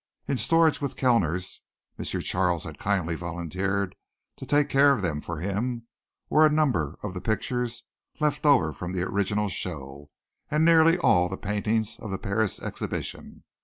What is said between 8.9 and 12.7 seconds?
the original show, and nearly all the paintings of the Paris